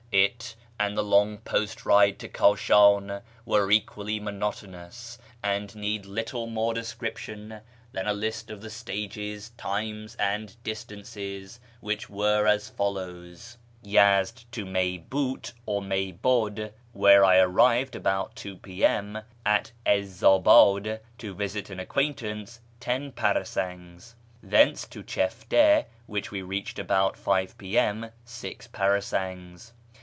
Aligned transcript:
It 0.13 0.57
and 0.77 0.97
the 0.97 1.05
long 1.05 1.37
post 1.37 1.85
ride 1.85 2.19
to 2.19 2.27
Kashan 2.27 3.21
were 3.45 3.71
equally 3.71 4.19
monotonous, 4.19 5.17
and 5.41 5.73
need 5.73 6.05
little 6.05 6.47
more 6.47 6.73
description 6.73 7.61
than 7.93 8.07
a 8.07 8.13
list 8.13 8.49
of 8.51 8.59
the 8.59 8.69
stages, 8.69 9.51
times, 9.51 10.15
and 10.19 10.61
distances, 10.63 11.61
which 11.79 12.09
were 12.09 12.45
as 12.45 12.67
follows:— 12.67 13.55
Yezd 13.85 14.43
to 14.51 14.65
Meybiit 14.65 15.53
or 15.65 15.81
Meybud, 15.81 16.73
where 16.91 17.23
I 17.23 17.37
arrived 17.37 17.95
about 17.95 18.35
2 18.35 18.57
p.m., 18.57 19.21
after 19.45 19.45
a 19.45 19.45
two 19.45 19.49
hours' 19.49 19.63
halt 19.63 19.71
at 19.95 19.95
'Izz 19.95 20.23
ab; 20.25 20.47
id 20.87 20.99
to 21.19 21.33
visit 21.33 21.69
an 21.69 21.79
acquaintance, 21.79 22.59
ten 22.81 23.13
parasangs. 23.13 24.15
Thence 24.43 24.85
to 24.87 25.03
Chifte, 25.03 25.85
which 26.05 26.31
we 26.31 26.41
reached 26.41 26.77
about 26.79 27.15
5 27.15 27.57
P.M., 27.57 28.09
six 28.25 28.67
parasangs. 28.67 29.71